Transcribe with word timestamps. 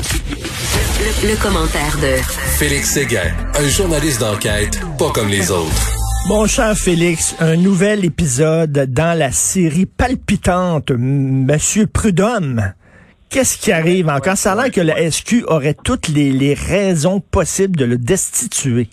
Le, 0.00 1.42
commentaire 1.42 1.98
de 1.98 2.22
Félix 2.58 2.90
Séguin, 2.92 3.34
un 3.54 3.68
journaliste 3.68 4.20
d'enquête 4.20 4.80
pas 4.98 5.10
comme 5.10 5.28
les 5.28 5.50
autres. 5.50 5.92
Mon 6.26 6.46
cher 6.46 6.74
Félix, 6.74 7.34
un 7.38 7.56
nouvel 7.56 8.06
épisode 8.06 8.72
dans 8.72 9.18
la 9.18 9.30
série 9.30 9.84
palpitante 9.84 10.90
Monsieur 10.90 11.86
Prudhomme. 11.86 12.72
Qu'est-ce 13.28 13.58
qui 13.58 13.72
arrive 13.72 14.08
encore? 14.08 14.38
Ça 14.38 14.52
a 14.52 14.56
l'air 14.56 14.70
que 14.70 14.80
la 14.80 15.10
SQ 15.10 15.44
aurait 15.48 15.76
toutes 15.84 16.08
les, 16.08 16.32
les 16.32 16.54
raisons 16.54 17.20
possibles 17.20 17.76
de 17.76 17.84
le 17.84 17.98
destituer. 17.98 18.88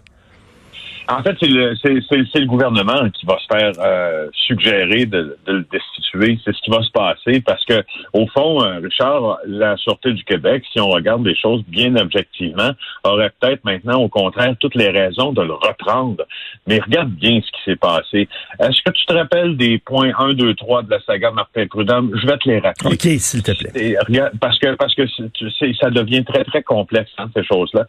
En 1.09 1.23
fait, 1.23 1.35
c'est 1.39 1.47
le, 1.47 1.75
c'est, 1.81 1.99
c'est, 2.09 2.39
le 2.39 2.45
gouvernement 2.45 3.09
qui 3.11 3.25
va 3.25 3.37
se 3.39 3.57
faire 3.57 3.71
euh, 3.79 4.27
suggérer 4.33 5.05
de, 5.05 5.37
de, 5.45 5.53
le 5.53 5.65
destituer. 5.71 6.39
C'est 6.43 6.53
ce 6.53 6.61
qui 6.61 6.69
va 6.69 6.81
se 6.81 6.91
passer 6.91 7.41
parce 7.41 7.63
que, 7.65 7.83
au 8.13 8.27
fond, 8.27 8.63
euh, 8.63 8.79
Richard, 8.79 9.37
la 9.45 9.77
Sûreté 9.77 10.13
du 10.13 10.23
Québec, 10.23 10.63
si 10.71 10.79
on 10.79 10.89
regarde 10.89 11.25
les 11.25 11.35
choses 11.35 11.63
bien 11.67 11.95
objectivement, 11.95 12.71
aurait 13.03 13.31
peut-être 13.39 13.63
maintenant, 13.63 14.01
au 14.01 14.09
contraire, 14.09 14.55
toutes 14.59 14.75
les 14.75 14.89
raisons 14.89 15.31
de 15.31 15.41
le 15.41 15.53
reprendre. 15.53 16.25
Mais 16.67 16.79
regarde 16.79 17.09
bien 17.09 17.39
ce 17.41 17.51
qui 17.51 17.63
s'est 17.65 17.75
passé. 17.77 18.27
Est-ce 18.59 18.81
que 18.83 18.91
tu 18.91 19.05
te 19.05 19.13
rappelles 19.13 19.55
des 19.55 19.77
points 19.79 20.11
1, 20.17 20.33
2, 20.33 20.55
3 20.55 20.83
de 20.83 20.91
la 20.91 20.99
saga 21.01 21.31
Martin 21.31 21.67
Prudhomme? 21.67 22.11
Je 22.15 22.27
vais 22.27 22.37
te 22.37 22.49
les 22.49 22.59
rappeler. 22.59 22.93
OK, 22.93 23.19
s'il 23.19 23.43
te 23.43 23.51
plaît. 23.51 23.95
parce 24.39 24.59
que 24.59 24.75
parce 24.75 24.93
que 24.95 25.07
sais, 25.07 25.73
ça 25.79 25.89
devient 25.89 26.23
très, 26.25 26.43
très 26.43 26.63
complexe, 26.63 27.11
hein, 27.17 27.29
ces 27.35 27.43
choses-là. 27.43 27.85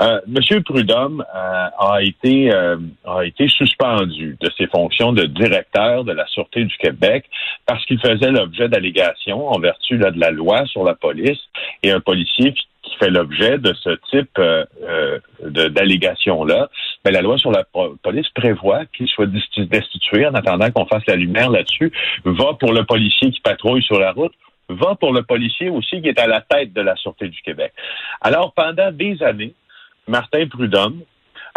Euh, 0.00 0.20
Monsieur 0.26 0.62
Prudhomme 0.62 1.24
euh, 1.34 1.66
a 1.78 2.02
été 2.02 2.52
euh, 2.60 2.76
a 3.04 3.24
été 3.24 3.48
suspendu 3.48 4.36
de 4.40 4.50
ses 4.56 4.66
fonctions 4.66 5.12
de 5.12 5.24
directeur 5.24 6.04
de 6.04 6.12
la 6.12 6.26
Sûreté 6.26 6.64
du 6.64 6.76
Québec 6.76 7.24
parce 7.66 7.84
qu'il 7.86 8.00
faisait 8.00 8.30
l'objet 8.30 8.68
d'allégations 8.68 9.48
en 9.48 9.58
vertu 9.58 9.96
de 9.98 10.12
la 10.16 10.30
loi 10.30 10.66
sur 10.66 10.84
la 10.84 10.94
police 10.94 11.38
et 11.82 11.90
un 11.90 12.00
policier 12.00 12.52
qui 12.52 12.96
fait 12.98 13.10
l'objet 13.10 13.58
de 13.58 13.72
ce 13.74 13.90
type 14.10 14.38
euh, 14.38 14.64
euh 14.82 15.18
d'allégation-là, 15.42 16.68
mais 17.04 17.12
ben, 17.12 17.14
la 17.14 17.22
loi 17.22 17.38
sur 17.38 17.50
la 17.50 17.64
police 18.02 18.28
prévoit 18.34 18.84
qu'il 18.94 19.08
soit 19.08 19.26
destitué 19.26 20.26
en 20.26 20.34
attendant 20.34 20.70
qu'on 20.70 20.84
fasse 20.84 21.02
la 21.06 21.16
lumière 21.16 21.48
là-dessus, 21.48 21.90
va 22.26 22.52
pour 22.60 22.74
le 22.74 22.84
policier 22.84 23.30
qui 23.30 23.40
patrouille 23.40 23.82
sur 23.82 23.98
la 23.98 24.12
route, 24.12 24.34
va 24.68 24.96
pour 24.96 25.14
le 25.14 25.22
policier 25.22 25.70
aussi 25.70 26.02
qui 26.02 26.08
est 26.08 26.20
à 26.20 26.26
la 26.26 26.42
tête 26.42 26.74
de 26.74 26.82
la 26.82 26.94
Sûreté 26.96 27.28
du 27.28 27.40
Québec. 27.40 27.72
Alors, 28.20 28.52
pendant 28.52 28.92
des 28.92 29.22
années, 29.22 29.54
Martin 30.06 30.46
Prudhomme, 30.46 31.00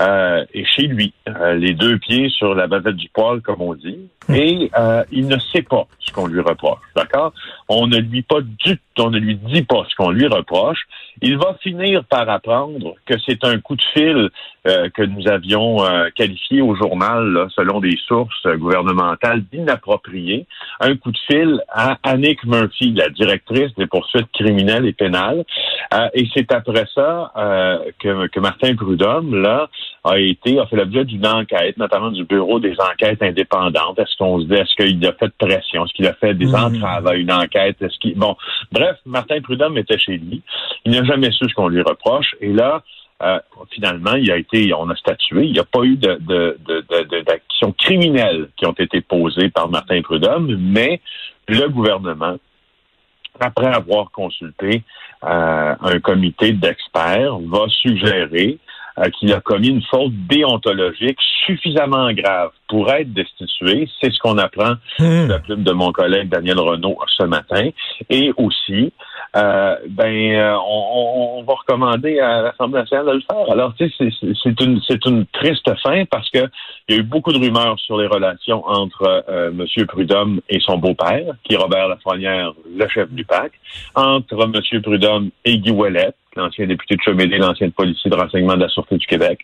euh, 0.01 0.45
et 0.53 0.65
chez 0.65 0.87
lui, 0.87 1.13
euh, 1.27 1.53
les 1.53 1.73
deux 1.73 1.99
pieds 1.99 2.29
sur 2.29 2.55
la 2.55 2.67
bavette 2.67 2.95
du 2.95 3.09
poil, 3.09 3.41
comme 3.41 3.61
on 3.61 3.75
dit, 3.75 3.99
hmm. 4.27 4.33
et 4.33 4.71
euh, 4.77 5.03
il 5.11 5.27
ne 5.27 5.37
sait 5.37 5.61
pas 5.61 5.87
ce 5.99 6.11
qu'on 6.11 6.27
lui 6.27 6.39
reproche, 6.39 6.81
d'accord? 6.95 7.33
On 7.69 7.87
ne 7.87 7.97
lui 7.97 8.23
pas 8.23 8.41
du, 8.41 8.79
on 8.99 9.09
ne 9.09 9.19
lui 9.19 9.35
dit 9.35 9.63
pas 9.63 9.83
ce 9.89 9.95
qu'on 9.95 10.11
lui 10.11 10.27
reproche. 10.27 10.85
Il 11.21 11.37
va 11.37 11.55
finir 11.61 12.03
par 12.05 12.27
apprendre 12.29 12.95
que 13.05 13.15
c'est 13.25 13.43
un 13.43 13.59
coup 13.59 13.75
de 13.75 13.83
fil 13.93 14.29
euh, 14.67 14.89
que 14.89 15.03
nous 15.03 15.27
avions 15.27 15.77
qualifié 16.15 16.61
au 16.61 16.75
journal, 16.75 17.47
selon 17.55 17.79
des 17.79 17.97
sources 18.07 18.47
gouvernementales, 18.47 19.43
d'inapproprié, 19.51 20.45
un 20.79 20.95
coup 20.95 21.11
de 21.11 21.17
fil 21.27 21.61
à 21.69 21.97
Annick 22.03 22.43
Murphy, 22.45 22.93
la 22.93 23.09
directrice 23.09 23.73
des 23.75 23.87
poursuites 23.87 24.31
criminelles 24.33 24.85
et 24.85 24.93
pénales. 24.93 25.43
et 26.13 26.27
c'est 26.33 26.51
après 26.51 26.85
ça 26.93 27.31
que, 27.99 28.27
que 28.27 28.39
Martin 28.39 28.75
Prudhomme, 28.75 29.35
là, 29.41 29.69
a 30.03 30.19
été, 30.19 30.59
a 30.59 30.65
fait 30.65 30.75
l'objet 30.75 31.05
d'une 31.05 31.25
enquête, 31.25 31.77
notamment 31.77 32.11
du 32.11 32.25
Bureau 32.25 32.59
des 32.59 32.75
enquêtes 32.79 33.21
indépendantes. 33.21 33.97
Est-ce 33.99 34.17
qu'on 34.17 34.41
se 34.41 34.45
dit, 34.45 34.53
est-ce 34.53 34.75
qu'il 34.75 35.05
a 35.05 35.13
fait 35.13 35.27
de 35.27 35.33
pression? 35.37 35.85
Est-ce 35.85 35.93
qu'il 35.93 36.07
a 36.07 36.13
fait 36.13 36.33
des 36.33 36.47
mhm. 36.47 36.55
entraves 36.55 37.07
à 37.07 37.15
une 37.15 37.31
enquête? 37.31 37.81
Est-ce 37.81 37.97
qu'il, 37.99 38.15
bon, 38.15 38.35
bref, 38.71 38.97
Martin 39.05 39.39
Prudhomme 39.41 39.77
était 39.77 39.97
chez 39.97 40.17
lui. 40.17 40.41
Il 40.85 40.91
n'a 40.91 41.03
jamais 41.05 41.31
su 41.31 41.47
ce 41.47 41.53
qu'on 41.53 41.69
lui 41.69 41.81
reproche. 41.81 42.35
Et 42.41 42.51
là, 42.51 42.83
euh, 43.21 43.39
finalement, 43.71 44.15
il 44.15 44.29
a 44.29 44.37
été, 44.37 44.73
on 44.73 44.89
a 44.89 44.95
statué. 44.95 45.45
Il 45.45 45.53
n'y 45.53 45.59
a 45.59 45.63
pas 45.63 45.83
eu 45.83 45.95
de, 45.95 46.19
d'actions 47.21 47.71
criminelles 47.71 48.49
qui 48.57 48.65
ont 48.65 48.73
été 48.73 48.99
posées 48.99 49.49
par 49.49 49.69
Martin 49.69 50.01
Prudhomme, 50.01 50.53
mais 50.59 50.99
le 51.47 51.69
gouvernement, 51.69 52.35
après 53.39 53.67
avoir 53.67 54.11
consulté 54.11 54.83
euh, 55.23 55.75
un 55.79 55.99
comité 56.01 56.51
d'experts, 56.51 57.37
va 57.39 57.67
suggérer 57.69 58.57
euh, 58.99 59.09
qu'il 59.09 59.33
a 59.33 59.41
commis 59.41 59.69
une 59.69 59.83
faute 59.83 60.13
déontologique 60.29 61.19
suffisamment 61.45 62.11
grave 62.13 62.51
pour 62.67 62.91
être 62.91 63.11
destitué. 63.13 63.87
C'est 64.01 64.11
ce 64.11 64.19
qu'on 64.19 64.37
apprend 64.37 64.73
hmm. 64.99 65.25
de 65.25 65.29
la 65.29 65.39
plume 65.39 65.63
de 65.63 65.71
mon 65.71 65.91
collègue 65.91 66.29
Daniel 66.29 66.59
Renault 66.59 66.97
ce 67.17 67.23
matin. 67.23 67.69
Et 68.09 68.31
aussi, 68.37 68.91
euh, 69.35 69.75
ben, 69.89 70.35
euh, 70.35 70.55
on, 70.67 71.39
on, 71.39 71.43
va 71.43 71.53
recommander 71.53 72.19
à 72.19 72.43
l'Assemblée 72.43 72.81
nationale 72.81 73.05
de 73.07 73.11
le 73.13 73.21
faire. 73.21 73.51
Alors, 73.51 73.73
tu 73.75 73.89
sais, 73.89 74.09
c'est 74.21 74.61
une, 74.61 74.79
c'est 74.87 75.03
une 75.05 75.25
triste 75.27 75.71
fin 75.81 76.05
parce 76.05 76.29
que 76.29 76.45
il 76.87 76.95
y 76.95 76.97
a 76.97 77.01
eu 77.01 77.03
beaucoup 77.03 77.33
de 77.33 77.39
rumeurs 77.39 77.79
sur 77.79 77.97
les 77.97 78.07
relations 78.07 78.63
entre 78.67 79.23
euh, 79.29 79.49
M. 79.49 79.85
Prudhomme 79.87 80.39
et 80.49 80.59
son 80.59 80.77
beau-père, 80.77 81.33
qui 81.43 81.55
est 81.55 81.57
Robert 81.57 81.87
Lafrenière, 81.87 82.53
le 82.75 82.87
chef 82.89 83.09
du 83.09 83.25
PAC, 83.25 83.53
entre 83.95 84.43
M. 84.43 84.81
Prudhomme 84.81 85.29
et 85.45 85.57
Guy 85.57 85.71
Ouellet, 85.71 86.13
l'ancien 86.35 86.65
député 86.65 86.95
de 86.95 87.01
Chomédé, 87.01 87.37
l'ancien 87.37 87.69
policier 87.69 88.09
de 88.09 88.15
renseignement 88.15 88.55
de 88.55 88.61
la 88.61 88.69
Sûreté 88.69 88.97
du 88.97 89.05
Québec. 89.05 89.39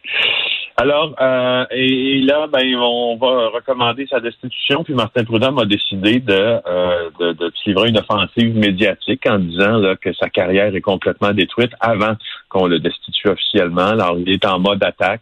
Alors, 0.78 1.14
euh, 1.20 1.66
et, 1.72 2.22
là, 2.22 2.48
ben, 2.48 2.76
on 2.78 3.18
va 3.18 3.50
recommander 3.50 4.08
sa 4.10 4.22
destitution. 4.22 4.86
Puis 4.86 4.94
Martin 4.94 5.26
Prudhomme 5.26 5.60
a 5.60 5.66
décidé 5.66 6.20
de, 6.20 6.32
euh, 6.34 7.10
de, 7.20 7.34
de 7.34 7.52
livrer 7.66 7.90
une 7.90 7.98
offensive 7.98 8.56
médiatique 8.56 9.26
en 9.28 9.40
disant 9.40 9.78
là, 9.78 9.98
que 9.98 10.14
sa 10.14 10.30
carrière 10.30 10.74
est 10.74 10.82
complètement 10.82 11.34
détruite 11.34 11.74
avant 11.82 12.14
qu'on 12.50 12.68
le 12.68 12.80
destitue 12.80 13.30
officiellement. 13.30 13.88
Alors, 13.88 14.18
il 14.20 14.30
est 14.30 14.46
en 14.46 14.60
mode 14.60 14.84
attaque. 14.84 15.22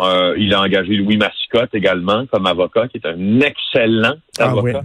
Euh, 0.00 0.34
il 0.38 0.54
a 0.54 0.60
engagé 0.60 0.94
Louis 0.94 1.16
Massicotte 1.16 1.74
également 1.74 2.26
comme 2.26 2.46
avocat, 2.46 2.88
qui 2.88 2.98
est 2.98 3.06
un 3.06 3.40
excellent 3.40 4.14
ah 4.38 4.50
avocat. 4.50 4.82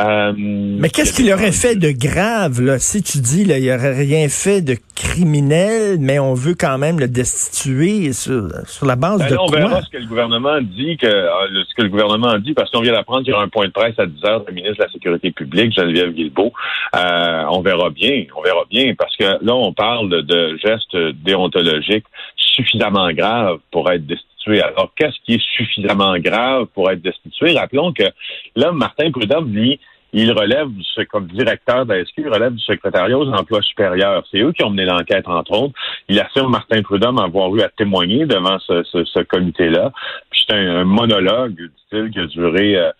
Euh, 0.00 0.32
Mais 0.36 0.88
qu'est-ce 0.88 1.12
qu'il 1.12 1.30
aurait 1.32 1.52
fait 1.52 1.76
de 1.76 1.90
grave, 1.90 2.62
là, 2.62 2.78
si 2.78 3.02
tu 3.02 3.18
dis, 3.18 3.44
là, 3.44 3.58
il 3.58 3.70
aurait 3.70 3.94
rien 3.94 4.28
fait 4.28 4.62
de 4.62 4.76
criminel, 4.96 5.98
mais 6.00 6.18
on 6.18 6.32
veut 6.32 6.54
quand 6.58 6.78
même 6.78 6.98
le 6.98 7.08
destituer 7.08 8.12
sur, 8.12 8.48
sur 8.66 8.86
la 8.86 8.96
base 8.96 9.18
ben 9.18 9.30
de 9.30 9.36
on 9.38 9.46
verra 9.46 9.82
ce 9.82 9.90
que 9.90 9.98
le 9.98 10.06
gouvernement 10.06 10.60
dit, 10.62 10.96
que, 10.96 11.06
euh, 11.06 11.62
ce 11.68 11.74
que 11.74 11.82
le 11.82 11.88
gouvernement 11.90 12.38
dit, 12.38 12.54
parce 12.54 12.70
qu'on 12.70 12.80
vient 12.80 12.92
d'apprendre 12.92 13.22
qu'il 13.22 13.32
y 13.32 13.34
aura 13.34 13.44
un 13.44 13.48
point 13.48 13.66
de 13.66 13.72
presse 13.72 13.98
à 13.98 14.06
10 14.06 14.24
heures 14.24 14.44
du 14.44 14.54
ministre 14.54 14.78
de 14.78 14.84
la 14.84 14.90
Sécurité 14.90 15.30
publique, 15.30 15.74
Geneviève 15.74 16.12
Guilbeault. 16.12 16.52
Euh, 16.96 17.44
on 17.50 17.60
verra 17.60 17.90
bien, 17.90 18.24
on 18.36 18.42
verra 18.42 18.64
bien, 18.70 18.94
parce 18.96 19.14
que 19.16 19.24
là, 19.24 19.54
on 19.54 19.74
parle 19.74 20.08
de, 20.08 20.56
gestes 20.56 20.96
déontologiques 21.22 22.06
suffisamment 22.36 23.10
graves 23.12 23.58
pour 23.70 23.90
être 23.90 24.06
destitués. 24.06 24.62
Alors, 24.62 24.92
qu'est-ce 24.96 25.18
qui 25.24 25.34
est 25.34 25.42
suffisamment 25.56 26.18
grave 26.18 26.66
pour 26.74 26.90
être 26.90 27.02
destitué? 27.02 27.56
Rappelons 27.58 27.92
que 27.92 28.04
là, 28.56 28.72
Martin 28.72 29.10
Prudhomme, 29.10 29.52
lui, 29.52 29.80
il 30.12 30.30
relève, 30.32 30.68
comme 31.10 31.26
directeur 31.28 31.86
de 31.86 32.04
il 32.18 32.28
relève 32.28 32.52
du 32.52 32.62
secrétariat 32.62 33.18
aux 33.18 33.32
emplois 33.32 33.62
supérieurs. 33.62 34.24
C'est 34.30 34.40
eux 34.40 34.52
qui 34.52 34.62
ont 34.62 34.70
mené 34.70 34.84
l'enquête, 34.84 35.26
entre 35.26 35.52
autres. 35.52 35.74
Il 36.08 36.20
affirme, 36.20 36.50
Martin 36.50 36.82
Prudhomme, 36.82 37.18
avoir 37.18 37.54
eu 37.56 37.62
à 37.62 37.70
témoigner 37.70 38.26
devant 38.26 38.58
ce, 38.58 39.22
comité-là. 39.22 39.90
Puis 40.30 40.44
c'est 40.46 40.54
un, 40.54 40.84
monologue, 40.84 41.54
dit-il, 41.56 42.10
qui 42.10 42.18
a 42.18 42.26
duré 42.26 42.76
euh, 42.76 42.90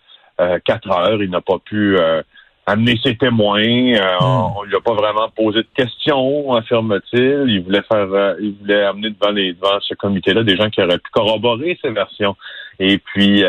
euh, 0.41 0.59
quatre 0.65 0.89
heures. 0.89 1.21
Il 1.21 1.29
n'a 1.29 1.41
pas 1.41 1.59
pu 1.59 1.97
euh, 1.97 2.23
amener 2.65 2.97
ses 3.03 3.15
témoins. 3.15 3.61
Hmm. 3.61 4.53
On 4.57 4.63
lui 4.63 4.75
a 4.75 4.81
pas 4.81 4.93
vraiment 4.93 5.29
posé 5.35 5.59
de 5.59 5.67
questions, 5.75 6.53
affirme-t-il. 6.53 7.45
Il 7.49 7.63
voulait 7.63 7.83
faire, 7.83 8.35
il 8.39 8.55
voulait 8.59 8.83
amener 8.83 9.09
devant, 9.09 9.31
les, 9.31 9.53
devant 9.53 9.79
ce 9.81 9.93
comité-là 9.95 10.43
des 10.43 10.55
gens 10.55 10.69
qui 10.69 10.81
auraient 10.81 10.97
pu 10.97 11.09
corroborer 11.11 11.77
ses 11.81 11.91
versions. 11.91 12.35
Et 12.79 12.97
puis, 12.97 13.43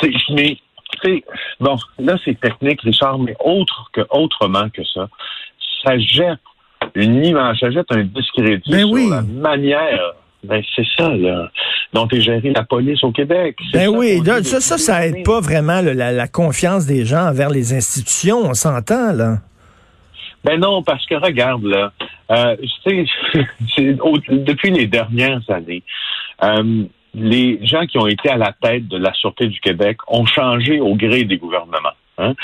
c'est, 0.00 0.12
mais 0.34 0.58
bon, 1.60 1.76
là, 1.98 2.16
c'est 2.24 2.38
technique, 2.38 2.80
Richard, 2.82 3.18
mais 3.18 3.36
autre 3.40 3.90
que, 3.92 4.02
autrement 4.10 4.68
que 4.70 4.84
ça, 4.84 5.08
ça 5.84 5.98
jette 5.98 6.40
une 6.94 7.24
image, 7.24 7.60
ça 7.60 7.70
jette 7.70 7.90
un 7.90 8.04
discrédit 8.04 8.70
ben 8.70 8.86
sur 8.86 9.10
la 9.10 9.22
manière 9.22 10.14
ben, 10.46 10.62
c'est 10.74 10.86
ça, 10.96 11.08
là, 11.08 11.50
dont 11.92 12.08
est 12.08 12.20
gérée 12.20 12.52
la 12.54 12.64
police 12.64 13.02
au 13.04 13.12
Québec. 13.12 13.56
Ben 13.72 13.88
oui, 13.88 14.20
ça, 14.24 14.60
ça, 14.60 14.78
ça 14.78 15.06
aide 15.06 15.24
pas 15.24 15.40
vraiment 15.40 15.80
la, 15.82 16.28
confiance 16.28 16.86
des 16.86 17.04
gens 17.04 17.28
envers 17.28 17.50
les 17.50 17.74
institutions, 17.74 18.38
on 18.38 18.54
s'entend, 18.54 19.12
là. 19.12 19.38
Ben 20.44 20.60
non, 20.60 20.82
parce 20.82 21.04
que 21.06 21.16
regarde, 21.16 21.64
là, 21.64 21.92
euh, 22.30 22.56
depuis 24.30 24.70
les 24.70 24.86
dernières 24.86 25.42
années, 25.48 25.82
euh, 26.42 26.84
les 27.14 27.58
gens 27.66 27.86
qui 27.86 27.98
ont 27.98 28.06
été 28.06 28.28
à 28.28 28.36
la 28.36 28.52
tête 28.52 28.86
de 28.86 28.98
la 28.98 29.12
Sûreté 29.14 29.48
du 29.48 29.58
Québec 29.60 29.96
ont 30.06 30.26
changé 30.26 30.80
au 30.80 30.94
gré 30.94 31.24
des 31.24 31.38
gouvernements. 31.38 31.96
Hein. 32.18 32.34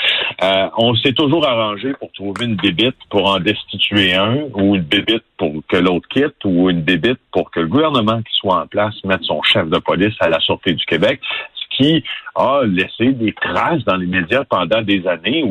Euh, 0.43 0.69
on 0.77 0.95
s'est 0.95 1.13
toujours 1.13 1.47
arrangé 1.47 1.93
pour 1.99 2.11
trouver 2.11 2.45
une 2.45 2.55
débite 2.57 2.95
pour 3.09 3.29
en 3.29 3.39
destituer 3.39 4.13
un, 4.13 4.43
ou 4.53 4.75
une 4.75 4.83
débite 4.83 5.23
pour 5.37 5.51
que 5.67 5.77
l'autre 5.77 6.07
quitte, 6.09 6.35
ou 6.45 6.69
une 6.69 6.83
débite 6.83 7.19
pour 7.31 7.49
que 7.51 7.59
le 7.59 7.67
gouvernement 7.67 8.21
qui 8.21 8.33
soit 8.37 8.61
en 8.61 8.67
place 8.67 8.95
mette 9.03 9.23
son 9.23 9.41
chef 9.41 9.69
de 9.69 9.79
police 9.79 10.15
à 10.19 10.29
la 10.29 10.39
Sûreté 10.39 10.73
du 10.73 10.85
Québec 10.85 11.19
qui 11.75 12.03
a 12.35 12.61
laissé 12.65 13.13
des 13.13 13.33
traces 13.33 13.83
dans 13.85 13.95
les 13.95 14.05
médias 14.05 14.43
pendant 14.43 14.81
des 14.81 15.07
années 15.07 15.43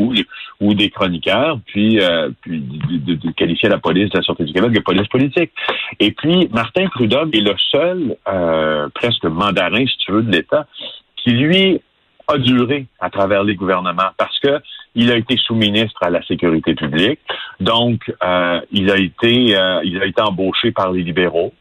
ou 0.60 0.74
des 0.74 0.90
chroniqueurs, 0.90 1.58
puis 1.66 2.00
euh, 2.00 2.30
puis 2.42 2.60
de, 2.60 3.14
de, 3.14 3.30
qualifier 3.32 3.68
la 3.68 3.78
police 3.78 4.10
de 4.10 4.18
la 4.18 4.22
Sûreté 4.22 4.44
du 4.44 4.52
Québec 4.52 4.72
de 4.72 4.80
police 4.80 5.08
politique. 5.08 5.50
Et 6.00 6.12
puis 6.12 6.48
Martin 6.52 6.86
Prudhomme 6.88 7.30
est 7.32 7.40
le 7.40 7.54
seul 7.70 8.16
euh, 8.28 8.88
presque 8.94 9.24
mandarin, 9.24 9.84
si 9.86 9.96
tu 9.98 10.12
veux, 10.12 10.22
de 10.22 10.30
l'État 10.30 10.66
qui 11.16 11.30
lui 11.30 11.80
a 12.28 12.38
duré 12.38 12.86
à 13.00 13.10
travers 13.10 13.44
les 13.44 13.54
gouvernements 13.54 14.10
parce 14.16 14.38
que 14.40 14.60
il 14.94 15.10
a 15.10 15.16
été 15.16 15.36
sous-ministre 15.36 16.02
à 16.02 16.10
la 16.10 16.22
sécurité 16.22 16.74
publique, 16.74 17.20
donc 17.60 18.12
euh, 18.22 18.60
il 18.70 18.90
a 18.90 18.98
été 18.98 19.56
euh, 19.56 19.80
il 19.84 20.00
a 20.02 20.06
été 20.06 20.20
embauché 20.20 20.70
par 20.72 20.92
les 20.92 21.02
libéraux. 21.02 21.52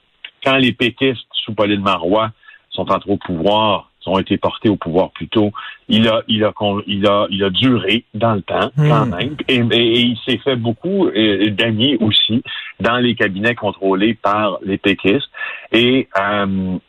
Quand 0.44 0.58
les 0.58 0.74
péquistes 0.74 1.28
sous 1.34 1.54
Pauline 1.54 1.82
Marois 1.82 2.32
sont 2.72 2.92
entrés 2.92 3.12
au 3.12 3.18
pouvoir, 3.18 3.90
ont 4.08 4.18
été 4.18 4.38
portés 4.38 4.68
au 4.68 4.76
pouvoir 4.76 5.12
plus 5.12 5.28
tôt, 5.28 5.52
il 5.88 6.08
a 6.08 6.24
il 6.28 6.44
a 6.44 6.52
il 6.88 7.08
a 7.08 7.28
il 7.30 7.44
a 7.44 7.50
duré 7.52 8.04
dans 8.14 8.34
le 8.34 8.42
temps 8.42 8.72
hmm. 8.76 8.90
quand 8.90 9.06
même 9.06 9.36
et, 9.48 10.02
il 10.02 10.18
s'est 10.26 10.40
fait 10.40 10.56
beaucoup 10.56 11.08
euh, 11.08 11.52
d'amis 11.52 11.98
aussi 12.02 12.44
dans 12.80 12.98
les 12.98 13.16
cabinets 13.16 13.56
contrôlés 13.56 14.16
par 14.16 14.58
les 14.64 14.78
péquistes 14.78 15.30
et 15.72 16.10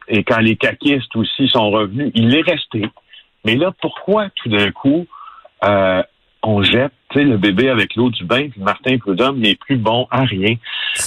et 0.08 0.24
quand 0.24 0.40
les 0.40 0.56
caquistes 0.56 1.14
aussi 1.14 1.48
sont 1.48 1.70
revenus, 1.70 2.10
il 2.14 2.34
est 2.34 2.42
resté 2.42 2.88
mais 3.44 3.56
là, 3.56 3.72
pourquoi 3.80 4.28
tout 4.36 4.48
d'un 4.48 4.70
coup 4.70 5.06
euh, 5.64 6.02
on 6.42 6.62
jette 6.62 6.92
le 7.14 7.36
bébé 7.36 7.68
avec 7.68 7.94
l'eau 7.94 8.10
du 8.10 8.24
bain, 8.24 8.48
puis 8.48 8.60
Martin 8.60 8.96
Prudhomme 8.98 9.38
n'est 9.38 9.54
plus 9.54 9.76
bon 9.76 10.06
à 10.10 10.22
rien? 10.22 10.56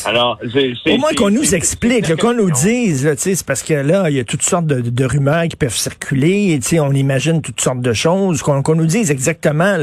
Alors, 0.05 0.39
au 0.43 0.97
moins 0.97 1.13
qu'on 1.13 1.31
nous 1.31 1.55
explique, 1.55 2.15
qu'on 2.17 2.33
nous 2.33 2.51
dise, 2.51 3.11
c'est 3.17 3.45
parce 3.45 3.63
que 3.63 3.73
là, 3.73 4.09
il 4.09 4.15
y 4.15 4.19
a 4.19 4.23
toutes 4.23 4.43
sortes 4.43 4.67
de, 4.67 5.05
rumeurs 5.05 5.47
qui 5.47 5.55
peuvent 5.55 5.75
circuler, 5.75 6.59
et, 6.71 6.79
on 6.79 6.91
imagine 6.91 7.41
toutes 7.41 7.61
sortes 7.61 7.81
de 7.81 7.93
choses, 7.93 8.41
qu'on 8.43 8.75
nous 8.75 8.85
dise 8.85 9.11
exactement 9.11 9.77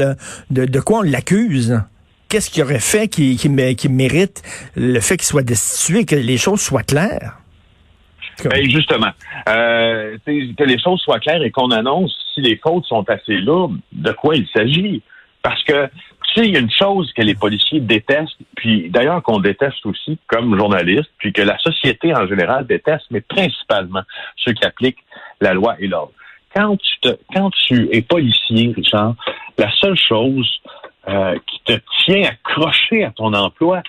de, 0.49 0.79
quoi 0.79 0.99
on 0.99 1.01
l'accuse. 1.01 1.81
Qu'est-ce 2.29 2.49
qu'il 2.49 2.63
aurait 2.63 2.79
fait 2.79 3.07
qui, 3.07 3.35
qui 3.35 3.89
mérite 3.89 4.41
le 4.75 4.99
fait 4.99 5.17
qu'il 5.17 5.25
soit 5.25 5.43
destitué, 5.43 6.05
que 6.05 6.15
les 6.15 6.37
choses 6.37 6.61
soient 6.61 6.83
claires? 6.83 7.37
Ben 8.43 8.67
justement, 8.69 9.11
euh, 9.47 10.17
que 10.25 10.63
les 10.63 10.79
choses 10.79 10.99
soient 11.01 11.19
claires 11.19 11.43
et 11.43 11.51
qu'on 11.51 11.69
annonce 11.69 12.22
si 12.33 12.41
les 12.41 12.57
fautes 12.57 12.85
sont 12.85 13.07
assez 13.09 13.37
lourdes, 13.37 13.77
de 13.91 14.11
quoi 14.11 14.35
il 14.35 14.47
s'agit? 14.47 15.01
Parce 15.41 15.61
que, 15.63 15.87
tu 15.87 16.33
sais, 16.33 16.47
il 16.47 16.53
y 16.53 16.57
a 16.57 16.59
une 16.59 16.71
chose 16.71 17.11
que 17.13 17.21
les 17.21 17.35
policiers 17.35 17.81
détestent, 17.81 18.37
puis 18.55 18.89
d'ailleurs 18.89 19.21
qu'on 19.23 19.39
déteste 19.39 19.85
aussi 19.85 20.17
comme 20.27 20.57
journaliste, 20.57 21.09
puis 21.17 21.33
que 21.33 21.41
la 21.41 21.57
société 21.59 22.15
en 22.15 22.25
général 22.27 22.65
déteste, 22.65 23.05
mais 23.11 23.21
principalement 23.21 24.03
ceux 24.37 24.53
qui 24.53 24.65
appliquent 24.65 25.03
la 25.41 25.53
loi 25.53 25.75
et 25.79 25.87
l'ordre. 25.87 26.13
Quand 26.55 26.77
tu, 27.67 27.89
es 27.91 28.01
policier, 28.01 28.73
Richard, 28.75 29.15
la 29.57 29.71
seule 29.81 29.97
chose 29.97 30.61
euh, 31.07 31.35
qui 31.47 31.59
te 31.65 31.79
tient 32.05 32.23
accroché 32.23 33.03
à 33.03 33.11
ton 33.11 33.33
emploi, 33.33 33.81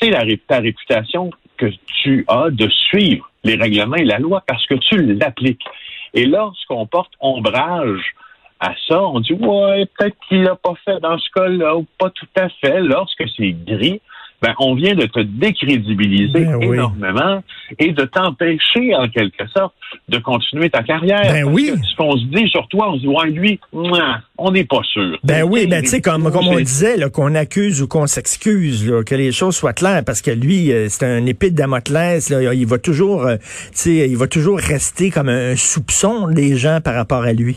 c'est 0.00 0.10
la, 0.10 0.24
ta 0.48 0.60
réputation 0.60 1.30
que 1.56 1.66
tu 2.02 2.24
as 2.26 2.50
de 2.50 2.68
suivre 2.68 3.30
les 3.44 3.56
règlements 3.56 3.96
et 3.96 4.04
la 4.04 4.18
loi 4.18 4.42
parce 4.46 4.66
que 4.66 4.74
tu 4.74 5.14
l'appliques. 5.14 5.64
Et 6.14 6.26
lorsqu'on 6.26 6.86
porte 6.86 7.12
ombrage 7.20 8.14
à 8.60 8.74
ça, 8.88 9.02
on 9.02 9.20
dit 9.20 9.32
ouais, 9.32 9.86
peut-être 9.86 10.16
qu'il 10.28 10.42
l'a 10.42 10.56
pas 10.56 10.74
fait 10.84 11.00
dans 11.00 11.18
ce 11.18 11.28
cas-là 11.34 11.76
ou 11.76 11.86
pas 11.98 12.10
tout 12.10 12.28
à 12.36 12.48
fait. 12.48 12.80
Lorsque 12.80 13.24
c'est 13.36 13.52
gris, 13.52 14.00
ben, 14.42 14.54
on 14.58 14.74
vient 14.74 14.94
de 14.94 15.06
te 15.06 15.20
décrédibiliser 15.20 16.44
ben 16.44 16.62
énormément 16.62 17.42
et 17.78 17.92
de 17.92 18.04
t'empêcher, 18.04 18.94
en 18.94 19.08
quelque 19.08 19.46
sorte, 19.48 19.74
de 20.08 20.18
continuer 20.18 20.70
ta 20.70 20.82
carrière. 20.82 21.32
Ben 21.32 21.44
oui. 21.44 21.72
Ce 21.90 21.96
qu'on 21.96 22.16
se 22.16 22.24
dit 22.24 22.48
sur 22.48 22.66
toi, 22.68 22.90
on 22.90 22.94
se 22.94 23.00
dit, 23.00 23.08
ouais, 23.08 23.30
lui, 23.30 23.60
on 23.72 24.50
n'est 24.50 24.64
pas 24.64 24.82
sûr. 24.82 25.18
Ben 25.24 25.42
oui, 25.42 25.66
ben 25.66 25.82
tu 25.82 25.88
sais, 25.88 26.00
comme, 26.00 26.30
comme 26.30 26.48
on 26.48 26.56
disait, 26.56 26.96
qu'on 27.10 27.34
accuse 27.34 27.82
ou 27.82 27.88
qu'on 27.88 28.06
s'excuse, 28.06 28.92
que 29.06 29.14
les 29.14 29.32
choses 29.32 29.56
soient 29.56 29.74
claires, 29.74 30.02
parce 30.04 30.22
que 30.22 30.30
lui, 30.30 30.72
euh, 30.72 30.88
c'est 30.88 31.04
un 31.04 31.26
épée 31.26 31.50
de 31.50 31.56
Damoclès, 31.56 32.30
là, 32.30 32.54
il 32.54 32.66
va 32.66 32.78
toujours, 32.78 33.26
euh, 33.26 33.36
tu 33.36 33.44
sais, 33.72 34.08
il 34.08 34.16
va 34.16 34.26
toujours 34.26 34.58
rester 34.58 35.10
comme 35.10 35.28
un 35.28 35.56
soupçon 35.56 36.28
des 36.28 36.56
gens 36.56 36.80
par 36.82 36.94
rapport 36.94 37.22
à 37.22 37.32
lui. 37.32 37.56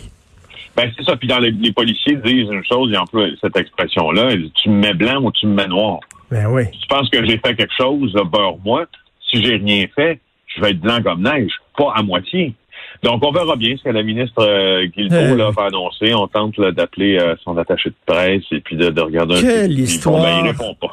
Ben 0.75 0.91
c'est 0.97 1.03
ça. 1.03 1.15
Puis 1.15 1.27
dans 1.27 1.39
les, 1.39 1.51
les, 1.51 1.71
policiers 1.71 2.15
disent 2.15 2.50
une 2.51 2.63
chose, 2.65 2.89
ils 2.91 2.97
emploient 2.97 3.27
cette 3.39 3.56
expression-là. 3.56 4.31
Tu 4.56 4.69
me 4.69 4.79
mets 4.79 4.94
blanc 4.94 5.21
ou 5.21 5.31
tu 5.31 5.45
me 5.45 5.53
mets 5.53 5.68
noir. 5.68 6.00
Ben 6.33 6.47
oui. 6.47 6.63
Tu 6.71 6.88
penses 6.88 7.09
que 7.12 7.24
j'ai 7.24 7.38
fait 7.38 7.56
quelque 7.56 7.74
chose, 7.77 8.12
beurre-moi. 8.13 8.88
Si 9.30 9.44
j'ai 9.44 9.57
rien 9.57 9.85
fait, 9.95 10.19
je 10.47 10.62
vais 10.62 10.71
être 10.71 10.80
blanc 10.80 10.97
comme 11.03 11.21
neige, 11.21 11.51
pas 11.77 11.94
à 11.95 12.01
moitié. 12.01 12.56
Donc, 13.03 13.24
on 13.24 13.31
verra 13.31 13.56
bien 13.56 13.75
ce 13.77 13.83
que 13.83 13.89
la 13.89 14.01
ministre 14.01 14.41
euh, 14.41 14.88
Guilbeault 14.88 15.39
euh. 15.39 15.51
va 15.51 15.65
annoncer. 15.65 16.13
On 16.15 16.27
tente 16.27 16.59
d'appeler 16.59 17.18
euh, 17.19 17.35
son 17.44 17.56
attaché 17.57 17.89
de 17.89 17.95
presse 18.06 18.44
et 18.51 18.62
puis 18.62 18.77
de, 18.77 19.00
regarder 19.00 19.41
Quelle 19.41 19.71
un 19.71 19.75
histoire. 19.75 20.24
Ben, 20.24 20.39
il 20.39 20.47
répond 20.47 20.75
pas. 20.81 20.88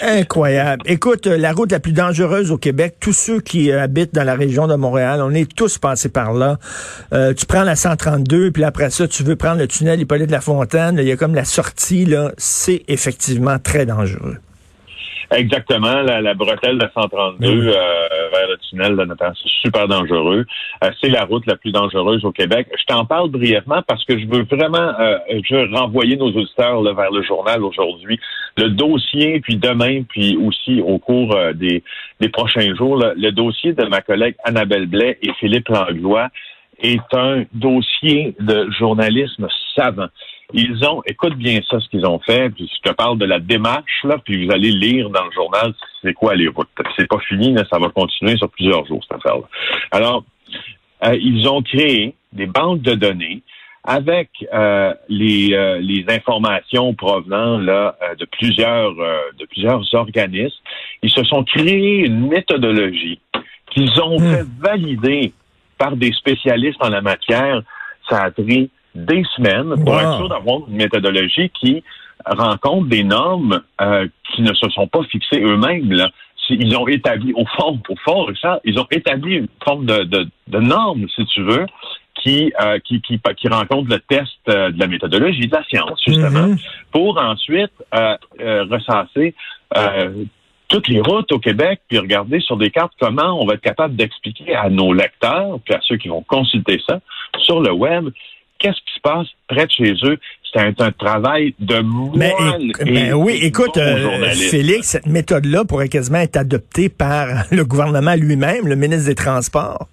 Incroyable. 0.00 0.82
Écoute, 0.84 1.26
la 1.26 1.52
route 1.52 1.72
la 1.72 1.80
plus 1.80 1.92
dangereuse 1.92 2.50
au 2.50 2.58
Québec, 2.58 2.96
tous 3.00 3.12
ceux 3.12 3.40
qui 3.40 3.72
habitent 3.72 4.14
dans 4.14 4.24
la 4.24 4.34
région 4.34 4.66
de 4.66 4.74
Montréal, 4.74 5.20
on 5.22 5.30
est 5.30 5.50
tous 5.54 5.78
passés 5.78 6.10
par 6.10 6.34
là. 6.34 6.58
tu 7.10 7.46
prends 7.46 7.62
la 7.64 7.76
132, 7.76 8.50
puis 8.50 8.64
après 8.64 8.90
ça, 8.90 9.08
tu 9.08 9.22
veux 9.22 9.36
prendre 9.36 9.58
le 9.58 9.68
tunnel 9.68 10.00
Hippolyte 10.00 10.26
de 10.26 10.32
la 10.32 10.40
Fontaine. 10.40 10.96
Il 10.98 11.06
y 11.06 11.12
a 11.12 11.16
comme 11.16 11.34
la 11.34 11.44
sortie, 11.44 12.04
là. 12.04 12.32
C'est 12.36 12.82
effectivement 12.88 13.58
très 13.58 13.86
dangereux. 13.86 14.38
Exactement, 15.30 16.00
la, 16.00 16.32
bretelle 16.32 16.78
de 16.78 16.88
132 16.94 17.46
euh, 17.46 17.72
vers 18.32 18.48
le 18.48 18.56
tunnel 18.68 18.96
de 18.96 19.04
Nathan, 19.04 19.30
c'est 19.34 19.50
super 19.60 19.86
dangereux. 19.86 20.46
Euh, 20.82 20.90
c'est 21.02 21.10
la 21.10 21.24
route 21.24 21.44
la 21.46 21.56
plus 21.56 21.70
dangereuse 21.70 22.24
au 22.24 22.32
Québec. 22.32 22.66
Je 22.78 22.84
t'en 22.86 23.04
parle 23.04 23.28
brièvement 23.28 23.82
parce 23.86 24.04
que 24.06 24.18
je 24.18 24.26
veux 24.26 24.44
vraiment 24.44 24.92
euh, 24.98 25.18
je 25.44 25.54
veux 25.54 25.76
renvoyer 25.76 26.16
nos 26.16 26.28
auditeurs 26.28 26.82
vers 26.94 27.10
le 27.10 27.22
journal 27.22 27.62
aujourd'hui. 27.62 28.18
Le 28.56 28.70
dossier, 28.70 29.40
puis 29.40 29.56
demain, 29.56 30.02
puis 30.08 30.38
aussi 30.38 30.80
au 30.80 30.98
cours 30.98 31.36
des, 31.54 31.82
des 32.20 32.28
prochains 32.30 32.74
jours, 32.74 32.96
le 32.96 33.30
dossier 33.30 33.74
de 33.74 33.84
ma 33.84 34.00
collègue 34.00 34.34
Annabelle 34.44 34.86
Blais 34.86 35.18
et 35.20 35.32
Philippe 35.38 35.68
Langlois 35.68 36.28
est 36.80 37.12
un 37.12 37.44
dossier 37.52 38.34
de 38.40 38.70
journalisme 38.78 39.46
savant. 39.76 40.08
Ils 40.54 40.82
ont, 40.86 41.02
écoute 41.04 41.34
bien 41.34 41.60
ça, 41.68 41.78
ce 41.78 41.88
qu'ils 41.90 42.06
ont 42.06 42.18
fait, 42.20 42.48
puis 42.50 42.70
je 42.74 42.90
te 42.90 42.94
parle 42.94 43.18
de 43.18 43.26
la 43.26 43.38
démarche, 43.38 44.04
là, 44.04 44.16
puis 44.24 44.46
vous 44.46 44.52
allez 44.52 44.70
lire 44.70 45.10
dans 45.10 45.24
le 45.24 45.32
journal 45.32 45.74
c'est 46.02 46.14
quoi 46.14 46.34
les 46.34 46.48
routes. 46.48 46.68
C'est 46.96 47.08
pas 47.08 47.18
fini, 47.20 47.52
mais 47.52 47.64
ça 47.70 47.78
va 47.78 47.88
continuer 47.88 48.36
sur 48.36 48.48
plusieurs 48.50 48.86
jours, 48.86 49.02
cette 49.02 49.18
affaire-là. 49.18 49.46
Alors, 49.90 50.24
euh, 51.04 51.16
ils 51.20 51.46
ont 51.48 51.62
créé 51.62 52.14
des 52.32 52.46
banques 52.46 52.82
de 52.82 52.94
données 52.94 53.42
avec 53.84 54.30
euh, 54.52 54.92
les, 55.08 55.52
euh, 55.52 55.78
les 55.78 56.04
informations 56.08 56.94
provenant 56.94 57.58
là 57.58 57.96
de 58.18 58.24
plusieurs 58.26 58.94
de 58.94 59.46
plusieurs 59.46 59.82
organismes. 59.94 60.56
Ils 61.02 61.10
se 61.10 61.24
sont 61.24 61.44
créés 61.44 62.06
une 62.06 62.28
méthodologie 62.28 63.20
qu'ils 63.70 64.00
ont 64.00 64.18
hmm. 64.18 64.32
fait 64.32 64.46
valider 64.58 65.32
par 65.78 65.96
des 65.96 66.12
spécialistes 66.12 66.82
en 66.82 66.88
la 66.88 67.00
matière. 67.00 67.62
Ça 68.08 68.24
a 68.24 68.30
pris 68.30 68.70
des 68.94 69.22
semaines 69.36 69.74
pour 69.84 70.00
être 70.00 70.16
sûr 70.16 70.28
d'avoir 70.28 70.68
une 70.68 70.76
méthodologie 70.76 71.50
qui 71.50 71.82
rencontre 72.26 72.88
des 72.88 73.04
normes 73.04 73.60
euh, 73.80 74.06
qui 74.34 74.42
ne 74.42 74.52
se 74.52 74.68
sont 74.70 74.88
pas 74.88 75.02
fixées 75.04 75.40
eux-mêmes. 75.40 76.08
Ils 76.50 76.76
ont 76.76 76.88
établi, 76.88 77.32
au 77.34 77.44
fond, 77.44 77.78
au 77.88 77.96
fond, 77.96 78.26
ils 78.64 78.78
ont 78.78 78.86
établi 78.90 79.34
une 79.36 79.48
forme 79.62 79.84
de, 79.84 80.04
de, 80.04 80.26
de 80.46 80.58
norme, 80.58 81.06
si 81.14 81.24
tu 81.26 81.42
veux, 81.42 81.66
qui, 82.22 82.52
euh, 82.60 82.78
qui, 82.80 83.00
qui, 83.00 83.20
qui, 83.36 83.48
rencontre 83.48 83.90
le 83.90 84.00
test 84.00 84.32
euh, 84.48 84.70
de 84.70 84.78
la 84.78 84.86
méthodologie 84.86 85.46
de 85.46 85.54
la 85.54 85.64
science, 85.64 86.00
justement, 86.06 86.48
mm-hmm. 86.48 86.60
pour 86.90 87.18
ensuite 87.18 87.72
euh, 87.94 88.16
recenser 88.64 89.34
toutes 90.68 90.88
les 90.88 91.00
routes 91.00 91.32
au 91.32 91.38
Québec, 91.38 91.80
puis 91.88 91.98
regarder 91.98 92.40
sur 92.40 92.58
des 92.58 92.70
cartes 92.70 92.92
comment 93.00 93.40
on 93.40 93.46
va 93.46 93.54
être 93.54 93.62
capable 93.62 93.96
d'expliquer 93.96 94.54
à 94.54 94.68
nos 94.68 94.92
lecteurs, 94.92 95.58
puis 95.64 95.74
à 95.74 95.80
ceux 95.82 95.96
qui 95.96 96.08
vont 96.08 96.22
consulter 96.22 96.78
ça 96.86 97.00
sur 97.38 97.60
le 97.60 97.72
web, 97.72 98.10
qu'est-ce 98.58 98.76
qui 98.76 98.94
se 98.94 99.00
passe 99.00 99.26
près 99.48 99.66
de 99.66 99.70
chez 99.70 99.94
eux? 100.04 100.18
C'est 100.52 100.80
un, 100.80 100.92
travail 100.92 101.54
de 101.58 101.80
moine. 101.80 102.72
Mais, 102.86 103.12
oui, 103.12 103.38
écoute, 103.42 103.76
euh, 103.76 104.30
Félix, 104.50 104.88
cette 104.88 105.06
méthode-là 105.06 105.64
pourrait 105.64 105.90
quasiment 105.90 106.18
être 106.18 106.38
adoptée 106.38 106.88
par 106.88 107.28
le 107.50 107.64
gouvernement 107.64 108.14
lui-même, 108.14 108.66
le 108.66 108.74
ministre 108.74 109.08
des 109.08 109.14
Transports. 109.14 109.88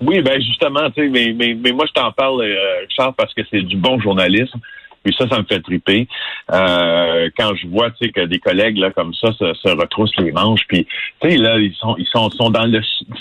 Oui, 0.00 0.20
ben 0.20 0.40
justement, 0.40 0.90
tu 0.90 1.02
sais, 1.02 1.08
mais, 1.08 1.32
mais, 1.54 1.72
moi 1.72 1.84
je 1.88 1.92
t'en 1.92 2.12
parle, 2.12 2.42
euh, 2.42 2.84
Charles, 2.96 3.14
parce 3.16 3.32
que 3.34 3.42
c'est 3.50 3.62
du 3.62 3.76
bon 3.76 4.00
journalisme. 4.00 4.58
Puis 5.04 5.14
ça, 5.16 5.28
ça 5.28 5.38
me 5.38 5.44
fait 5.44 5.60
triper. 5.60 6.06
Euh, 6.52 7.30
quand 7.38 7.54
je 7.54 7.68
vois, 7.68 7.90
tu 7.92 8.06
sais, 8.06 8.12
que 8.12 8.22
des 8.22 8.38
collègues 8.40 8.78
là 8.78 8.90
comme 8.90 9.14
ça 9.14 9.32
se, 9.32 9.54
se 9.54 9.68
retroussent 9.68 10.16
les 10.18 10.32
manches, 10.32 10.62
puis 10.68 10.86
tu 11.20 11.30
sais 11.30 11.36
là, 11.36 11.58
ils 11.58 11.74
sont, 11.74 11.96
ils 11.98 12.06
sont, 12.06 12.30
sont 12.30 12.50
dans 12.50 12.66
le, 12.66 12.80